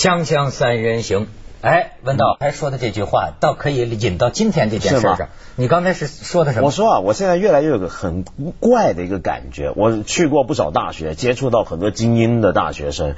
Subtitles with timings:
[0.00, 1.26] 锵锵三人行，
[1.60, 5.28] 哎，文道还说的这句话，倒可以引到今天这件事上。
[5.56, 6.68] 你刚才是说的什么？
[6.68, 8.24] 我说啊，我现在越来越有个很
[8.60, 9.70] 怪的一个感觉。
[9.76, 13.08] 我去过不少大学，接触到很多精英的大学生，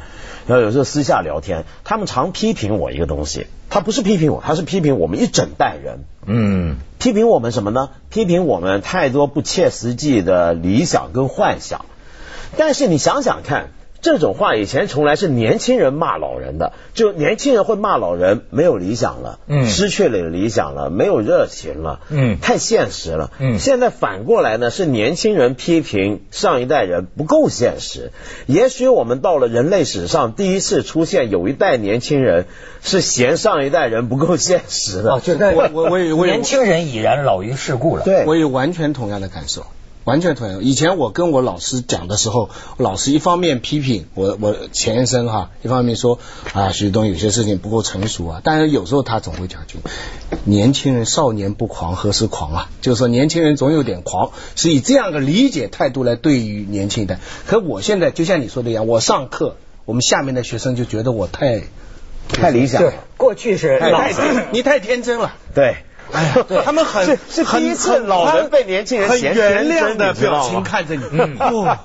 [0.49, 3.47] 然后有时候私下聊天，他们常批评我一个东西。
[3.71, 6.01] 他不是批评我，他是批评我们一整代人。
[6.27, 7.91] 嗯，批评我们什么呢？
[8.11, 11.85] 批评我们太多不切实际的理想跟幻想。
[12.57, 13.69] 但是你想想看。
[14.03, 28.11] 这种话以前从来是年轻人骂老人的，就年轻人会骂老人没有理想了，嗯，失去了理想了，没有热情了，嗯，太现实了，嗯，现在反过来呢，是年轻人批评上一代人不够现实。
[28.47, 32.47] 也许我们到了人类史上第一次出现有一代年轻人
[32.83, 35.13] 是嫌上一代人不够现实的。
[35.13, 39.65] 哦，就 我我我年轻人已然老于世故了，对，我有完全同样的感受。
[40.05, 40.71] 完全同意。
[40.71, 46.19] 以前我跟我老师讲的时候，老师一方面批评我我前生哈，一方面说
[46.53, 48.41] 啊徐东有些事情不够成熟啊。
[48.43, 49.79] 但是有时候他总会讲句，
[50.45, 52.71] 年轻人少年不狂何时狂啊？
[52.81, 57.21] 就是说年轻人总有点狂，是以这样的理解态度来对于年轻一代。
[57.47, 61.63] 可我现在就像你说的一样，我上课，我们下面的学生就觉得我太
[62.29, 62.83] 太理想。
[62.83, 65.35] 对，过去是老师，你太天真了。
[65.55, 65.77] 对。
[66.13, 71.03] 哎呀， 他们很是第一次老人被年轻人很原谅的表情看着你。
[71.39, 71.79] 哦，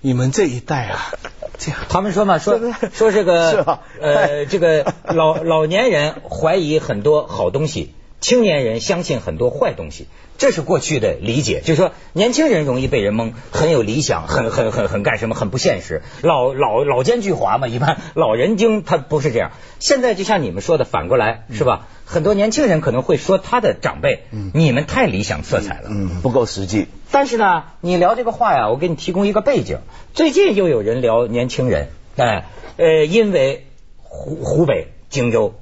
[0.00, 1.12] 你们这一代啊，
[1.58, 2.58] 这样他们说嘛，说
[2.92, 10.08] 说这个呃，这个老老年人怀疑很多好东西，青年人相信很多坏东西。
[10.36, 16.02] 这是过去的理解，就是说年轻人容易被人蒙，很有理想，很很很很干什么，很不现实。
[16.22, 19.52] 老老老奸巨猾嘛，一般老人精他不是这样。
[19.78, 21.86] 现在就像你们说的，反过来是吧？
[22.04, 26.86] 很多年轻人可能会说他的长辈，嗯你们太理想色彩了，嗯不够实际。
[27.10, 29.78] 但是呢，你聊这个话呀，我给你提供一个背景。
[30.12, 33.66] 最近又有人聊年轻人，哎呃，因为
[33.98, 35.54] 湖湖北荆州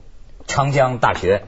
[0.47, 1.44] 长江大学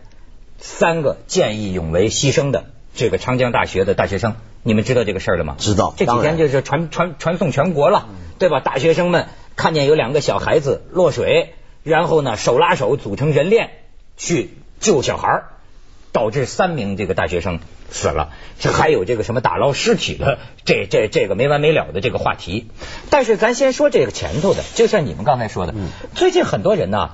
[0.59, 2.65] 三个见义勇为牺牲的。
[2.95, 5.57] 这个长江大学的大学生，你们知道这个事儿了吗？
[5.59, 8.07] 知道，这几天就是传传传送全国了，
[8.39, 8.61] 对吧？
[8.61, 9.27] 大学生们
[9.57, 13.71] 看见有两个小孩子落水，然后呢手拉手组成人链
[14.17, 14.51] 去
[14.85, 15.45] 救小孩，
[16.13, 17.59] 导致三名这个大学生
[17.91, 18.33] 死了。
[18.61, 22.69] 这还有这个什么打捞尸体的，这这这个没完没了的这个话题。
[23.09, 25.75] 但是咱先说这个前头的，就像你们刚才说的，
[26.15, 27.13] 最近很多人呢，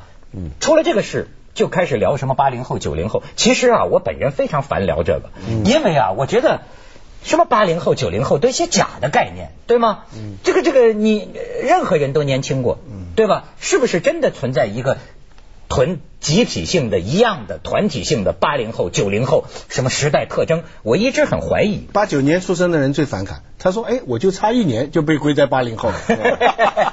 [0.58, 1.28] 出了这个事。
[1.52, 3.24] 就开始聊什么八零后、九零后。
[3.34, 5.30] 其实啊，我本人非常烦聊这个，
[5.64, 6.62] 因为啊，我觉得
[7.24, 10.04] 什么八零后、九零后都一些假的概念，对吗？
[10.44, 11.28] 这个这个，你
[11.64, 12.78] 任何人都年轻过，
[13.16, 13.46] 对吧？
[13.58, 14.98] 是不是真的存在一个？
[15.70, 20.64] 团集体性的一样的团体性的八零后九零后什么时代特征？
[20.82, 21.86] 我一直很怀疑。
[21.92, 25.94] 八九年出生的人最反感，他说：“哎，我就差一年就被归在八零后了。”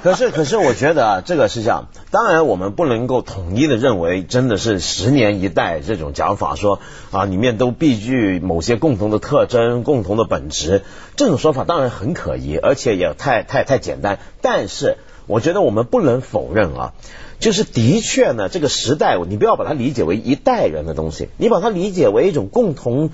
[0.02, 1.88] 可是，可是我觉得啊，这个是这样。
[2.12, 6.78] 当然，我们不能够统一的认为真的是十年一代这种讲法，说
[7.10, 10.84] 啊里面都必具某些共同的特征、共同的本质。
[11.16, 14.20] 这种说法当然很可疑，而且也太太太简单。
[14.40, 16.94] 但是，我觉得我们不能否认啊。
[17.38, 23.10] 就是的确呢，这个时代你不要把它理解为一代人的东西，你把它理解为一种共同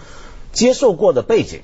[0.53, 1.61] 接受过的背景。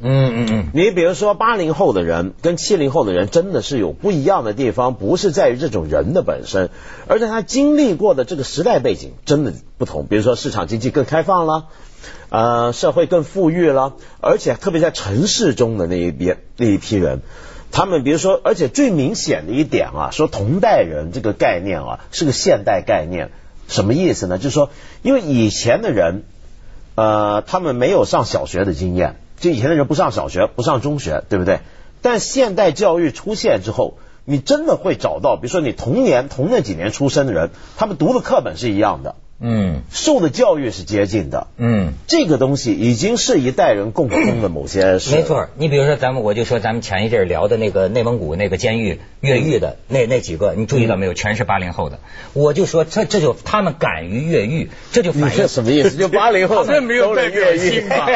[0.00, 0.64] 嗯嗯嗯。
[0.74, 6.70] 你比如说八零后的人跟七零后的人真的是有不一样的地方，不是在于这种人的本身，
[7.06, 10.06] 而在他经历过的这个时代背景真的不同。
[10.06, 11.66] 比如说市场经济更开放了，
[12.30, 17.22] 呃，社会更富裕了，而且特别在城市中的那一边那一批人。
[17.72, 23.30] 他们比如说，而且最明显的一点啊，说同代人这个概念啊是个现代概念，
[23.66, 24.36] 什么意思呢？
[24.36, 24.68] 就是说，
[25.00, 26.24] 因为以前的人，
[26.94, 31.60] 呃，他们没有上小学的经验，就以前的人不上小学，不上中学，对不对？
[32.02, 33.96] 但现代教育出现之后，
[34.26, 39.16] 你真的会找到，比如说你同年同那几年出生的人，他们读的课本是一样的。
[39.44, 41.48] 嗯，受的教育是接近的。
[41.56, 45.16] 嗯，这个东西已经是一代人共通的某些事。
[45.16, 51.14] 没错，你比如说咱们，我就说咱们前一阵聊的那个内蒙古那个监狱越狱的那那几个，你注意到没有？
[51.14, 51.98] 全是八零后的。
[52.34, 55.96] 我就说这这就他们敢于越狱，这就反映什么意思？
[55.96, 58.06] 就八零后 没有代表性吧？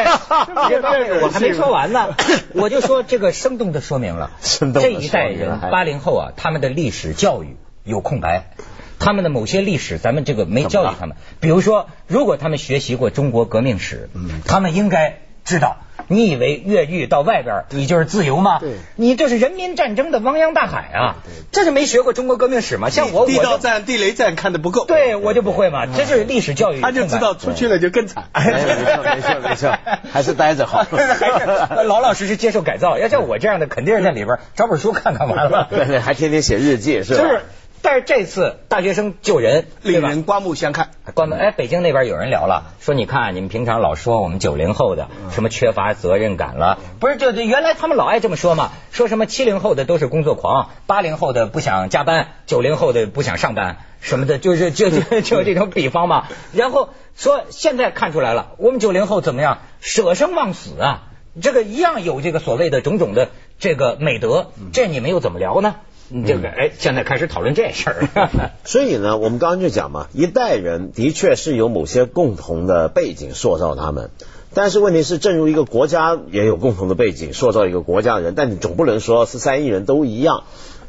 [1.21, 2.15] 我还没说完呢，
[2.55, 4.31] 我就说这个生动的说明了
[4.73, 8.51] 这一代人八零后啊，他们的历史教育有空白。
[8.99, 11.17] 他们的某些历史，咱们这个没教育他们。
[11.39, 14.09] 比如说，如果他们学习过中国革命史，
[14.45, 15.77] 他们应该知道。
[16.09, 18.61] 你以为越狱到外边你就是自由吗？
[18.95, 21.15] 你这是人民战争的汪洋大海啊！
[21.51, 22.89] 这是没学过中国革命史吗？
[22.89, 24.85] 像我，地道战、地雷战看的不够。
[24.85, 25.85] 对，我就不会嘛。
[25.85, 26.79] 这就是历史教育。
[26.79, 28.23] 他就知道出去了就更惨。
[28.33, 29.77] 没错，没错，没错，
[30.13, 30.85] 还是待着好。
[30.89, 32.97] 还是 老老实实接受改造。
[32.97, 35.67] 要像我这样的，肯定是在里边找本书看看完了。
[35.69, 37.41] 对对，还天天写日记是吧？
[37.87, 40.89] 但是这次大学生救人，令人刮目相看。
[41.13, 56.27] 关门哎，北京那边有人聊了，说你看你们平常老说我们九零后的什么缺乏责任感了，不是就原来他们老爱这么说嘛，说什么七零后的都是工作狂，八零后的不想加班，九零后的不想上班什么的，就是就就 就这种比方嘛。
[56.51, 61.03] 然后说现在看出来了，我们九零后怎么样，舍生忘死啊，
[61.41, 63.29] 这个一样有这个所谓的种种的
[63.59, 65.75] 这个美德，这你们又怎么聊呢？
[66.25, 68.51] 这个哎，现在开始讨论这事儿。
[68.63, 74.09] 所以呢，我们刚刚就讲嘛，一代人的确是有某些共同的背景塑造他们，
[74.53, 80.43] 但是问题是，正如一个国家也有共同的背景塑造一个国家的人，但你总不能说十三亿人都一样，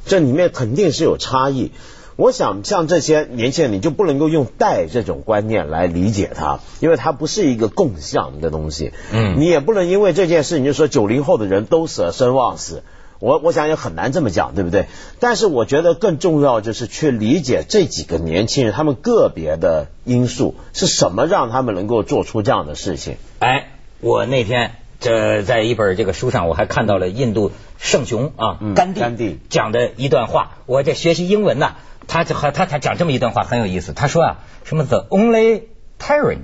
[0.06, 1.72] 这里面肯定是有差异。
[2.16, 8.92] 我想像这些年轻人，你就不能够用代这种观念来理解他，因为它不是一个共享的东西。
[9.12, 12.82] 嗯，你也不能因为这件事，你就说九零后的人都舍生忘死。
[13.20, 14.86] 我我想也很难这么讲，对不对？
[15.20, 23.16] 但是我觉得更重要就是去理解这几个年轻人他们个别的因素是什么让他们能够做出这样的事情。
[23.40, 23.70] 哎，
[24.00, 30.58] 我那天这在一本这个书上我还看到了印度圣雄啊甘地讲的一段话。
[30.66, 31.76] 我在学习英文呢，
[32.06, 33.92] 他就和他他讲这么一段话很有意思。
[33.92, 35.62] 他说啊，什么 the only
[35.98, 36.42] tyrant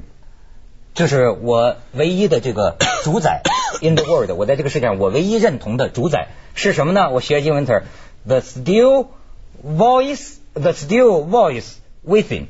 [0.95, 3.43] 就是我唯一的这个 主宰。
[3.83, 7.11] In the world，我在这个世界上，我唯一认同的主宰是什么呢？
[7.11, 7.83] 我学英文词
[8.25, 9.09] ，the still
[9.67, 11.73] voice，the still voice
[12.07, 12.47] within，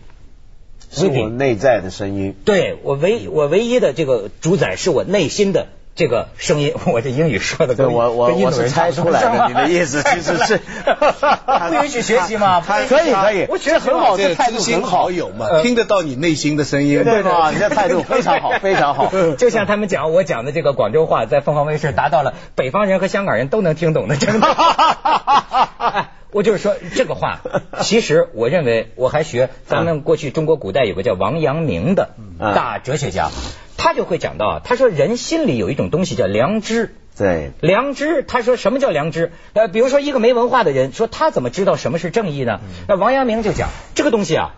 [0.90, 2.36] 是我内在的声音。
[2.44, 5.68] 对我唯我唯一的这个主宰是我内心的。
[5.94, 10.58] 这个声音， 我这英语说的，对我我我是猜出来的，你的意思其实是
[11.68, 12.60] 不允许学习吗？
[12.60, 17.50] 可以可以，我学得很好，这态度很好友嘛，听得到你内心的声音，对吧？
[17.52, 19.12] 你的态度非常好， 非常好。
[19.38, 24.46] 就像他们讲，我讲的这个广州话，在凤凰卫视达到了北方人和香港人都能听懂的程度。
[26.32, 27.40] 我就是说这个话，
[27.82, 32.10] 其实我认为我还学咱们过去中国古代有个叫王阳明的
[32.40, 33.30] 大哲学家。
[33.84, 38.22] 他就会讲到啊，他说人心里有一种东西叫良知，对，良知。
[38.22, 39.30] 他说什么叫良知？
[39.52, 42.60] 呃，比如说一个没文化的人，说他怎么知道什么是正义呢？
[42.88, 44.54] 那王阳明就讲这个东西啊，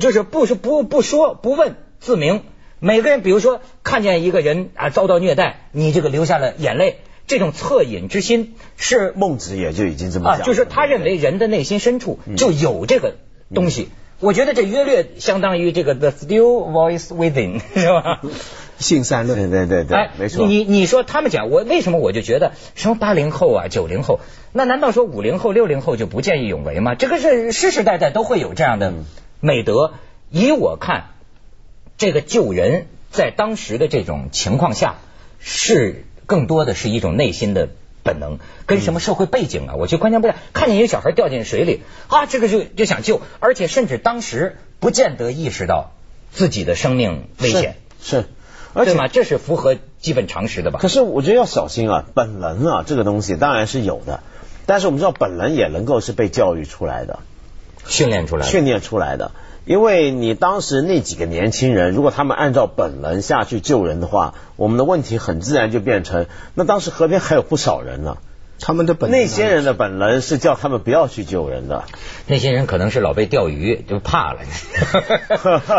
[0.00, 2.42] 就是不是不不说不问自明。
[2.80, 6.98] 每个人，比如说看见一个人啊遭到虐待，你这个流下了眼泪，
[7.28, 13.14] 这种恻隐之心是孟子也就已经这么讲，就是他认为人的内心深处就有这个
[13.54, 13.88] 东西。
[14.20, 18.20] 我觉得这约略相当于这个 the still voice within 是吧？
[18.78, 20.46] 信善论，对对对，哎没错。
[20.46, 24.20] 你你说他们讲我为什么我就觉得什么八零后啊九零后，
[24.52, 26.94] 那难道说五零后六零后就不见义勇为吗？
[26.94, 28.92] 这个是世世代代都会有这样的
[29.40, 29.94] 美德。
[30.30, 31.10] 以我看，
[31.96, 34.96] 这个救人在当时的这种情况下，
[35.38, 37.68] 是更多的是一种内心的
[38.02, 39.74] 本能，跟什么社会背景啊？
[39.76, 40.34] 我就关键不了。
[40.52, 45.92] 看见一个小孩掉进水里啊，这个就就想救，而且甚至当时不见得意识到
[46.32, 48.24] 自己的生命危险是。
[48.74, 50.78] 而且嘛，这是符合基本常识的吧？
[50.82, 54.20] 可是我觉得要小心啊，本能啊，这个东西当然是有的，
[54.66, 57.20] 但是我们知道本能也能够是被教育出来的，
[57.86, 59.30] 训练出来，训练出来的。
[59.64, 68.18] 因为你当时那几个年轻人，如果他们按照本能下去救人的话，我们的问题很自然就变成，那当时河边还有不少人呢。
[68.60, 71.84] 他们的本能那些人的本能是叫他们不要去救人的，
[72.26, 74.40] 那些人可能是老被钓鱼就怕了。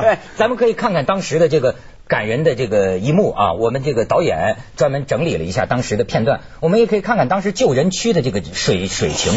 [0.02, 1.76] 对， 咱们可以看看当时的这个。
[2.08, 9.34] 感人的这个一幕啊，我们这个导演专门整理了一下当时的片段，我们也可以看看当时救人区的这个水水情。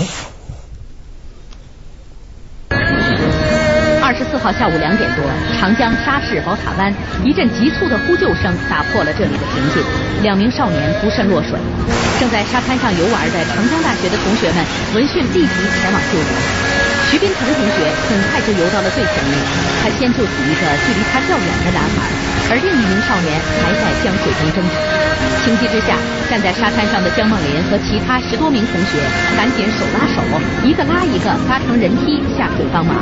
[4.02, 5.25] 二十四号下午两点多，
[5.58, 6.92] 长江沙市宝塔湾
[7.25, 9.82] 一阵急促的呼救声打破了这里的平静，
[10.22, 11.58] 两名少年不慎落水，
[12.20, 16.77] 正在沙滩上游玩的长江大学的同学们闻讯立即前往救援。
[17.08, 19.32] 徐斌腾同学很快就游到了最前面，
[19.80, 22.04] 他先救起一个距离他较远的男孩，
[22.52, 23.32] 而另一名少年
[23.64, 24.76] 还在江水中挣扎。
[25.40, 25.96] 情急之下，
[26.28, 29.00] 站在沙滩上的江梦林和其他十多名同学
[29.40, 30.20] 赶紧手拉手，
[30.68, 33.00] 一个拉一个搭成人梯下水帮忙。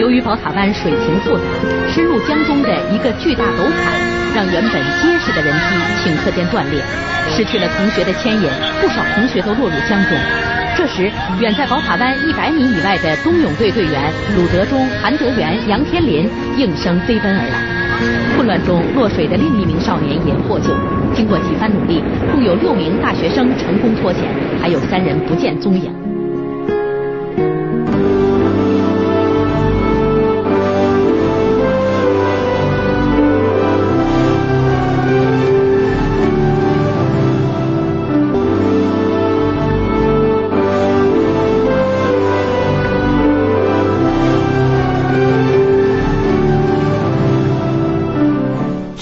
[0.00, 1.44] 由于宝塔湾水情复杂，
[1.92, 3.92] 深入江中的一个巨大陡坎，
[4.32, 6.80] 让原本结实的人梯顷刻间断裂，
[7.28, 8.48] 失去了同学的牵引，
[8.80, 10.16] 不少同学都落入江中。
[10.82, 11.08] 这时，
[11.38, 18.36] 远在宝塔湾一百米以外的冬泳队队员鲁德忠、韩德元、杨天林应声飞奔而来。
[18.36, 20.74] 混乱中落水的另一名少年也获救。
[21.14, 24.24] 经过几番努力，共有六名大学生成功脱险，
[24.60, 26.01] 还有三人不见踪影。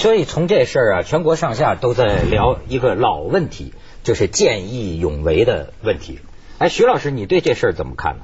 [0.01, 6.21] 所以从这事儿啊，全国上下都在聊一个老问题，就是见义勇为的问题。
[6.57, 8.23] 哎，徐老师，你对这事儿怎么看呢？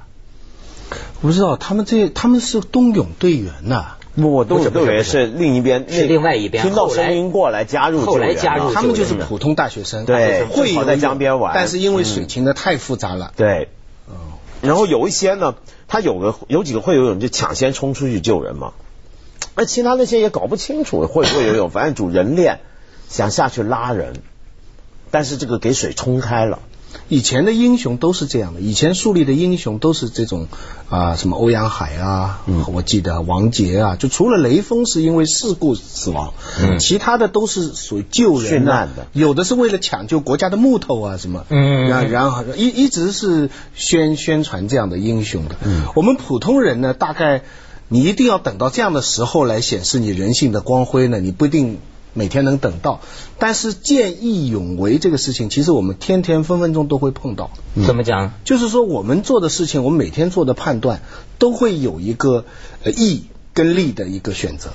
[1.20, 11.52] 我不知道他们这他们是冬泳队员呐、不，我都不是不是不是以为是另一边，是另外一边听到声音过来加入后来加入他们就是普通大学生，对会游在江边玩。
[11.54, 13.68] 但是因为水情的太复杂了，对，
[14.62, 15.56] 然后有一些呢，
[15.88, 18.72] 他有个有几个会游泳就抢先冲出去救人嘛，
[19.56, 22.60] 而其他那些也搞不清楚会不会游泳， 反正主人练
[23.08, 24.14] 想下去拉人，
[25.10, 26.60] 但是这个给水冲开了。
[27.08, 30.48] 以前的英雄都是这样的，以前树立的英雄都是这种
[30.88, 32.64] 啊、什么欧阳海啊，嗯。
[32.72, 36.78] 我记得王杰啊，就除了雷锋是因为事故死亡，嗯。
[36.78, 39.06] 其他的都是属于救人、啊、殉难的。
[39.12, 41.86] 有的是为了抢救国家的木头啊什么，嗯。
[41.86, 45.56] 然然后一一直是宣宣传这样的英雄的。
[45.64, 45.82] 嗯。
[45.94, 47.42] 我们普通人呢，大概
[47.88, 51.78] 你一定要等到这样的时候来显示你人性的光辉呢，你不一定。
[52.18, 53.02] 每天能等到，
[53.38, 57.50] 但是见义勇为这个事情，其实我们天天分分钟都会碰到。
[57.86, 58.32] 怎么讲？
[58.42, 61.02] 就是说，我们做的事情，我们每天做的判断，
[61.38, 62.46] 都会有一个
[62.84, 64.70] 呃义跟利的一个选择。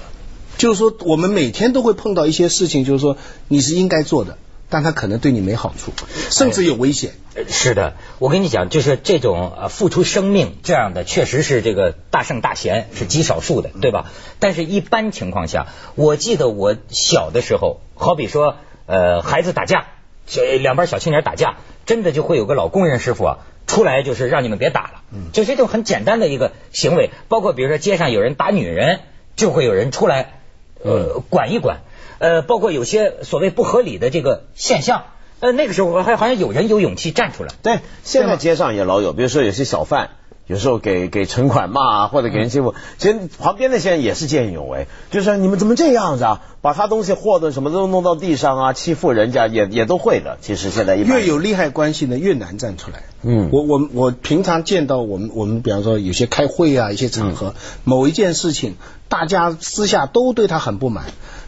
[0.60, 4.38] 就是说，我们每天都会碰到一些事情，就是说你是应该做的，
[4.72, 5.92] 但它可能对你没好处，
[6.32, 7.12] 甚至有危险。
[7.36, 14.10] 呃是的，我跟你讲，就是这种呃付出生命这样的，确实是这个大圣大贤是极少数的，对吧？
[14.40, 18.56] 但是一般情况下，我记得我小的时候，好比说
[18.88, 19.86] 呃孩子打架，
[20.26, 23.38] 这两边小青年打架，真的就会有个老工人师傅啊。
[23.68, 25.02] 出来就是让你们别打了，
[25.32, 29.00] 就是一种很简单的一个行为，包括比如说街上有人打女人，
[29.38, 30.42] 就会有人出来
[30.84, 31.82] 呃管一管，
[32.22, 35.06] 呃，包括有些所谓不合理的这个现象，
[35.40, 37.50] 呃，那个时候还好像有人有勇气站出来。
[37.64, 40.12] 对，现在街上也老有，比如说有些小贩，
[40.46, 50.38] 有时候给给城管骂啊，或者给人欺负，其实旁边那些人也是见义勇为，就是说你们怎么这样子啊，把他东西货的什么都弄到地上啊，欺负人家也也都会的。
[50.42, 53.02] 其实现在一般越有利害关系呢，越难站出来。
[53.24, 58.76] 嗯我我我平常见到我们我们比方说有些开会啊，一些场合，某一件事情，
[59.10, 61.06] 大家私下都对他很不满，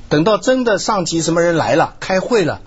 [0.10, 2.62] 等到真的上级什么人来了，开会了，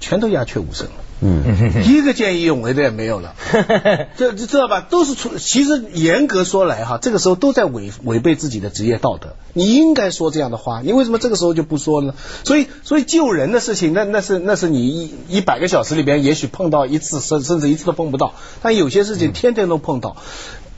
[0.00, 0.92] 全都鸦雀无声了。
[1.24, 3.36] 嗯一个见义勇为的也没有了，
[4.18, 4.80] 这这知道吧？
[4.80, 9.36] 都是出，其实严格说来哈，这个时候都在违违背自己的职业道德。
[9.52, 12.14] 你应该说这样的话，你为什么这个时候就不说呢？
[12.42, 18.34] 所以，所以救人的事情，那那是那是你一一百个小时里边，也许碰到一次，甚甚至一次都碰不到。
[18.60, 20.16] 但有些事情天天都碰到。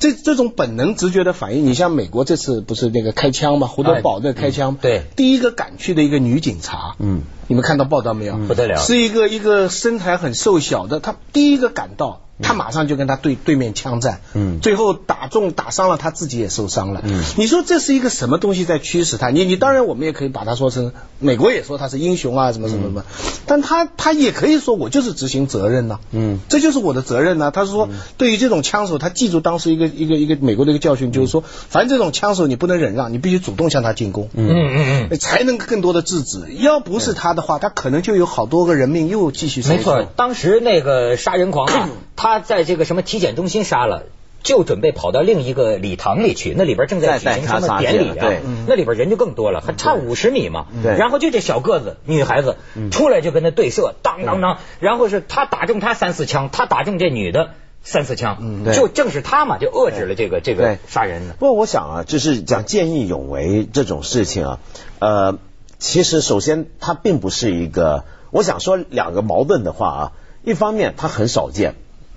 [0.05, 3.67] 这这种本能直觉的反应，你像美国这次不是那个开枪吗？
[3.67, 5.05] 胡德堡那开枪，对。
[5.17, 8.37] 第一个赶去的一个女警察，嗯，你们看到报道没有？
[8.37, 8.77] 不得了。
[8.77, 19.31] 是一个一个身材很瘦小的，她第一个赶到，他马上就跟他对对面枪战，嗯最后打中打伤了他自己也受伤了，嗯你说这是一个什么东西在驱使他？
[19.31, 23.05] 你你当然我们也可以把他说成美国也说他是英雄啊什么什么什么，
[23.47, 27.89] 但他他也可以说我就是执行责任呐、嗯这就是我的责任呐、他是说，
[28.19, 36.53] 对于这种枪手，他记住当时一个一个一个美国的一个教训，就是说，反正这种枪手你不能忍让，你必须主动向他进攻，嗯嗯嗯，才能更多的制止。
[36.59, 44.05] 要不是他的话，他可能就有好多个人命又继续受没错。，当时那个杀人狂啊， 他在这个什么体检中心杀了。
[44.43, 48.29] 就准备跑到另一个礼堂里去，那里边正在举行什么典礼啊
[48.67, 50.67] 那里边人就更多了，还差五十米嘛。
[50.83, 50.99] 对。
[50.99, 52.59] 然后就这小个子女孩子
[52.91, 57.53] 出来就跟他对射，当当当，然后是他打中他三四枪，他打中这女的
[57.83, 58.75] 三四枪，对。
[58.75, 61.33] 就正是他嘛，就遏制了这个这个杀人的。
[61.33, 64.59] 不过我想啊，就是讲见义勇为这种事情啊，
[64.99, 65.39] 呃，
[65.79, 71.77] 其实首先它并不是一个，我想说两个矛盾的话啊，一方面它很少见，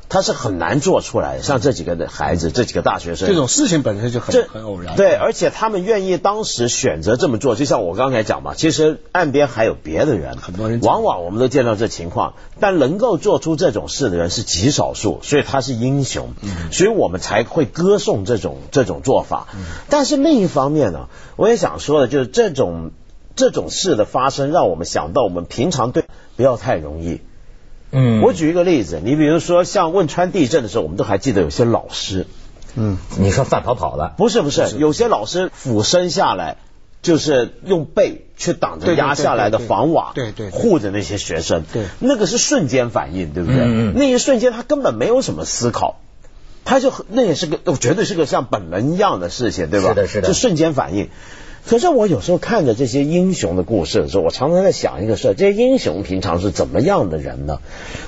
[0.10, 4.96] 它是很难做出来，像这几个的孩子，这几个大学生，这种事情本身就很这很偶然。
[4.96, 19.48] 对，而且他们愿意当时选择这么做，就像我刚才讲嘛，其实岸边还有别的人，很多人往往我们都见到这情况，但能够做出这种事的人是极少数，所以他是英雄，嗯所以我们才会歌颂这种这种做法。
[19.90, 22.92] 但是另一方面呢，我也想说的就是这种
[23.36, 26.06] 这种事的发生，让我们想到我们平常对
[26.38, 27.20] 不要太容易。
[27.92, 28.22] 嗯。
[28.22, 32.26] 我举一个例子，你比如说像汶川地震的时候，我们都还记得有些老师，
[32.76, 36.58] 嗯，你说范跑跑了，不是不是，有些老师俯身下来，
[37.02, 41.86] 就是用背去挡着压下来的房瓦，对对护着那些学生，对。
[42.00, 43.62] 那个是瞬间反应，对不对？
[43.62, 43.94] 嗯嗯。
[43.96, 46.00] 那一瞬间他根本没有什么思考。
[46.70, 49.88] 他就那也是个，哦绝对是个像本能一样的事情，对吧？
[49.88, 50.28] 是的是的。
[50.28, 51.10] 就瞬间反应。
[51.68, 57.60] 可是我有时候看着这些英雄的故事的时候，我常常在想一个事儿：这些英雄平常是怎么样的人呢？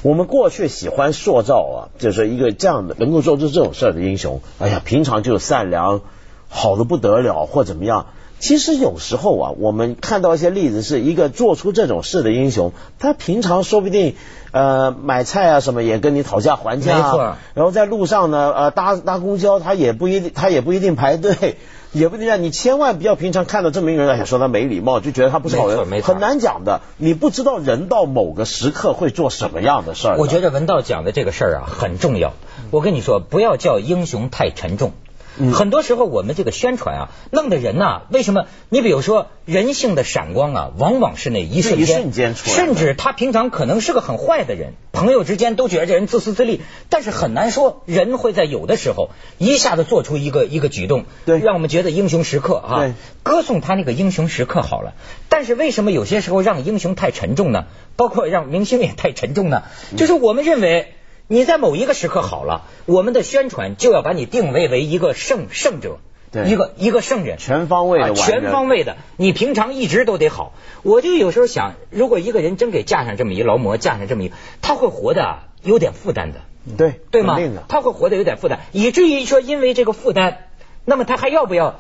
[0.02, 6.02] 我们过去喜欢塑造啊，就是一个这样的能够做出这种事儿的英雄，哎呀，平常就善良，
[6.48, 8.08] 好的不得了，或怎么样。
[8.40, 14.16] 其实有时候啊，我们看到一些例子，是一个做出这种事的英雄，他平常说不定
[14.52, 21.58] 呃买菜啊什么也跟你讨价还价、啊，没错然后在路上呢，呃搭搭公交他也不一定他也不一定排队，
[21.92, 26.82] 也不一定让你千万不要平常看到这么一个人，哎说他没礼貌，就觉得他不是好人，很难讲的。
[26.98, 30.18] 你不知道人到某个时刻会做什么样的事儿。
[30.18, 32.34] 我觉得文道讲的这个事儿啊很重要。
[32.72, 34.94] 我跟你说，不要叫英雄太沉重。
[35.40, 38.46] 嗯很多时候我们这个宣传啊，弄得人呐、为什么？
[38.70, 52.76] 你比如说人性的闪光啊，往往是那一瞬间，一瞬间出来甚至他平常可能是个很坏的人，朋友之间都觉得这人自私自利，但是很难说人会在有的时候一下子做出一个一个举动，对让我们觉得英雄时刻啊，
[53.24, 54.94] 歌颂他那个英雄时刻好了。
[55.30, 57.66] 但是为什么有些时候让英雄太沉重呢？
[57.96, 59.64] 包括让明星也太沉重呢？
[59.92, 60.94] 嗯就是我们认为。
[61.32, 66.00] 你在某一个时刻好了，我们的宣传就要把你定位为一个圣圣者，
[66.32, 70.54] 对一个一个圣人，全方位的啊全方位的，你平常一直都得好。
[70.82, 74.32] 我就有时候想，如果一个人真给架上这么一劳模，架上这么一，
[74.64, 76.40] 他会活得啊有点负担的，
[76.76, 77.38] 对对吗？
[77.68, 80.38] 他会活得有点负担，以至于说因为这个负担，
[80.84, 81.80] 那么他还要不要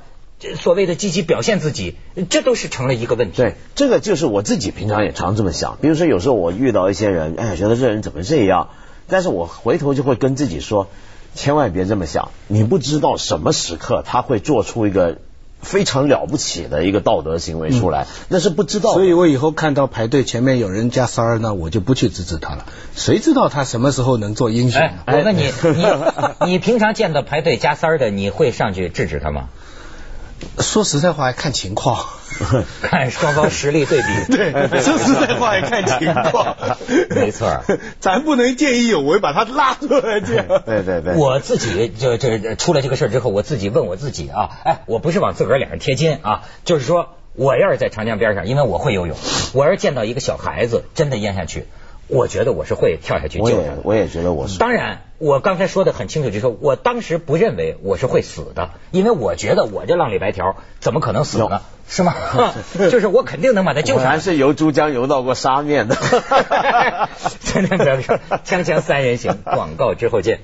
[0.57, 1.95] 所谓的积极表现自己，
[2.29, 3.37] 这都是成了一个问题。
[3.37, 5.79] 对，这个就是我自己平常也常这么想。
[5.81, 8.69] 比如说，有时候我遇到一些人，哎，觉得这人怎么这样？
[9.09, 10.87] 但是我回头就会跟自己说，
[11.35, 12.29] 千万别这么想。
[12.47, 15.17] 你不知道什么时刻他会做出一个
[15.61, 18.93] 非常了不起的一个道德行为出来，那是不知道。
[18.93, 22.65] 所以我以后看到排队前面有人加三儿呢，我就不去制止他了。
[22.95, 29.49] 谁知道他什么时候能做英雄我问你，你你平常见到排队加三儿的，你会上去制止他吗？
[30.59, 32.05] 说实在话，看情况。
[32.81, 34.07] 看双方实力对比。
[34.31, 36.55] 对， 说实在话也看情况。
[37.09, 37.63] 没错
[37.99, 40.45] 咱不能见义勇为把他拉出来这样。
[40.65, 49.17] 对对对，我自己就这出了这个事儿之后，我自己问我自己啊，哎，我不是往自个儿脸上贴金啊，就是说我要是在长江边上，因为我会游泳，
[49.53, 51.65] 我要是见到一个小孩子真的淹下去，
[52.09, 53.77] 我觉得我是会跳下去救他的。
[53.83, 54.59] 我也觉得我是。
[54.59, 61.61] 当然，我刚才说的很清楚，就是说我当时不认为我是会死的，因为我觉得我这浪里白条怎么可能死呢？
[61.87, 62.13] 是吗？
[62.91, 64.09] 就是我肯定能把他救上来。
[64.09, 65.95] 我还是游珠江游到过沙面的。
[67.41, 70.41] 真的不要说，锵锵三人行，广告之后见。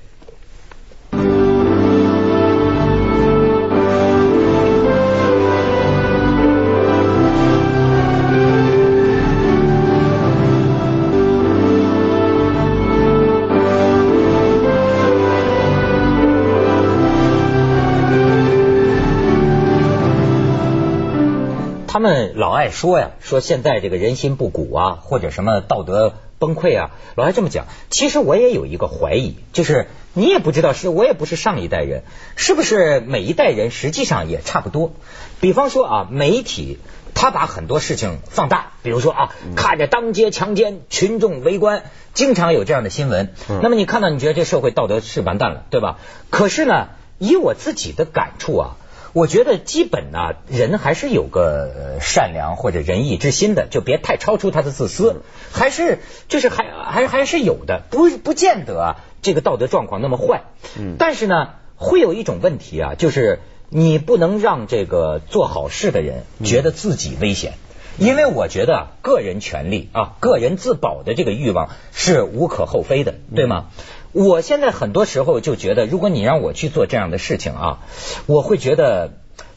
[22.06, 27.66] 们老爱说呀，说现在这个人心不古啊，或者什么道德崩溃啊，老爱这么讲。
[27.90, 32.04] 其实我也有一个怀疑，就是你也不知道是我也不是上一代人，
[32.36, 34.94] 是不是每一代人实际上也差不多？
[35.40, 36.78] 比方说啊，媒体
[37.16, 43.34] 他把很多事情放大，比如说啊，看着当街强奸，群众围观，经常有这样的新闻。
[43.64, 45.98] 那么你看到，你觉得这社会道德是完蛋了，对吧？
[46.30, 48.76] 可是呢，以我自己的感触啊。
[49.16, 55.22] 我觉得基本呢，人还是有个呃善良或者仁义之心的，就别太超出他的自私，
[55.54, 60.44] 还是就是还还还是有的，不不见得啊这个道德状况那么坏。
[60.78, 67.54] 嗯但是呢，会有一种问题啊，就是你不能让这个做好事的人觉得自己危险。
[67.98, 73.68] 因为我觉得啊个人权利啊，个人自保的这个欲望是无可厚非的，对吗？
[74.16, 77.80] 我现在很多时候就觉得，如果你让我去做这样的事情啊，
[78.28, 79.12] 我会觉得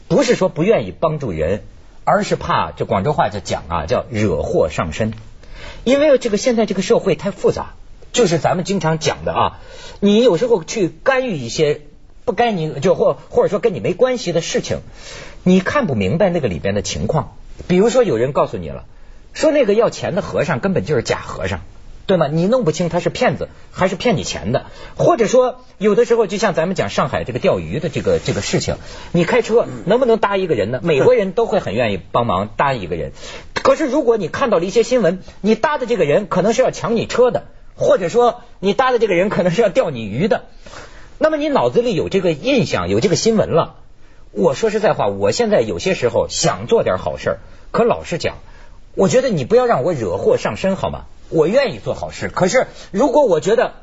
[0.09, 1.63] 不是说不愿意帮助人，
[2.03, 5.13] 而是怕这广州话就讲啊，叫惹祸上身。
[5.85, 7.75] 因为这个现在这个社会太复杂，
[8.11, 9.59] 就是咱们经常讲的啊，
[10.01, 11.83] 你有时候去干预一些
[12.25, 14.79] 不该你就或或者说跟你没关系的事情，
[15.43, 17.37] 你看不明白那个里边的情况。
[17.69, 18.83] 比如说有人告诉你了，
[19.31, 21.61] 说那个要钱的和尚根本就是假和尚。
[22.09, 22.27] 对吗？
[22.27, 24.65] 你弄不清他是骗子还是骗你钱的，
[24.97, 28.77] 或者说有的时候就像咱们讲上海这个钓鱼的这个这个事情，
[29.11, 30.79] 你开车能不能搭一个人呢？
[30.83, 33.11] 美国人都会很愿意帮忙搭一个人，
[33.53, 37.43] 可是如果你看到了一些新闻，你搭的这个人可能是要抢你车的，
[37.75, 40.45] 或者说你搭的这个人可能是要钓你鱼的，
[41.19, 43.75] 那么你脑子里有这个印象，有这个新闻了。
[44.31, 47.37] 我说实在话，我现在有些时候想做点好事，
[47.71, 48.37] 可老实讲，
[48.95, 51.05] 我觉得你不要让我惹祸上身好吗？
[51.29, 53.73] 我愿意做好事，可是如果我觉得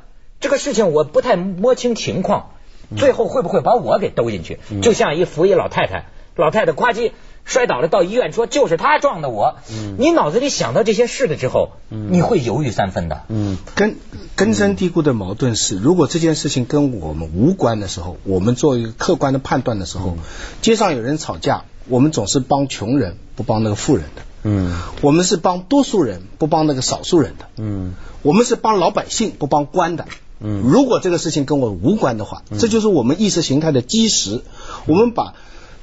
[0.40, 2.50] 这个事情我不太摸清情况，
[2.96, 4.58] 最后会不会把我给兜进去？
[4.82, 6.06] 就像一扶一老太太，
[6.36, 7.12] 老太太呱唧
[7.44, 9.56] 摔倒了，到医院说就是他撞的我。
[9.98, 13.22] 你脑子里想到这些事的之后，你会犹豫三分的。
[13.28, 13.96] 嗯，根
[14.34, 20.16] 根深蒂固的矛盾是，如果这件事情跟我们无关的时候，我们做一个客观的判断的时候，
[20.60, 24.22] 街上有人吵架，我们总是帮穷人，不帮那个富人的。
[24.46, 24.72] 嗯。
[25.02, 27.46] 我们是帮多数人，不帮那个少数人的。
[27.56, 27.94] 嗯。
[28.22, 30.06] 我们是帮老百姓，不帮官的。
[30.40, 30.62] 嗯。
[30.64, 34.42] 如果这个事情跟我无关的话，这就是我们意识形态的基石。
[34.86, 35.34] 我们把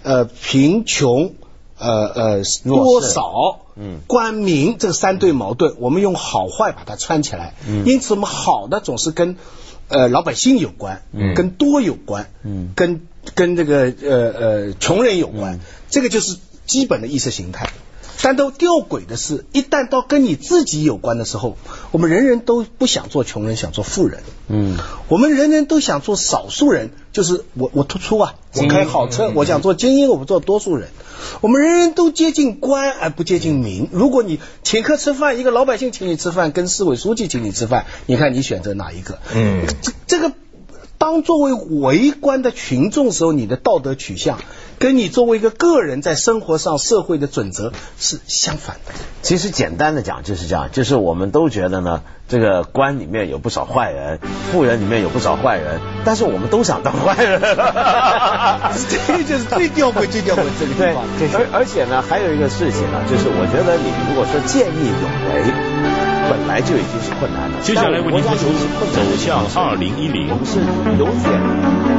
[0.04, 1.34] 呃贫穷、
[1.78, 4.00] 呃呃多少、嗯。
[4.08, 7.56] 官民这三对矛盾，我们用好坏把它串起来。
[7.68, 7.86] 嗯。
[7.86, 9.38] 因此，我们好的总是跟
[9.88, 11.34] 呃老百姓有关，嗯。
[11.36, 12.72] 跟多有关，嗯。
[12.76, 15.60] 跟跟这个呃呃穷人有关，嗯。
[15.90, 17.70] 这个就是基本的意识形态。
[18.24, 21.58] 但都吊诡的是，一旦到跟你自己有关的时候，
[21.92, 24.22] 我们人人都不想做穷人，想做富人。
[24.48, 24.78] 嗯
[25.10, 30.88] 我们人人都想做少数人，就是我我突出啊，我开好车，我想做精英，我不做多数人。
[31.42, 33.90] 我们人人都接近官而不接近民。
[33.92, 39.20] 如果你请客吃饭，一个老百姓请你吃饭，跟市委书记请你吃饭，你看你选择哪一个？
[39.36, 40.32] 嗯这这个
[41.04, 44.40] 当作为围观的群众时候，你的道德取向
[44.80, 48.94] 跟你作为一个个人在生活上社会的准则是相反的。
[49.22, 54.18] 其实简单的讲就是这样，就是我们都觉得呢，这个官里面有不少坏人，
[54.54, 57.42] 富人里面有不少坏人，但是我们都想当坏人。
[58.88, 61.04] 这个就是最吊诡、最吊诡这个地对，方。
[61.34, 65.73] 而而且呢，还有一个事情呢，就是我觉得你如果说见义勇为，
[66.30, 67.60] 本来就已经是困难了。
[67.62, 68.48] 接下来为您播出
[68.94, 70.60] 走向二零一零我们是
[70.98, 71.93] 有点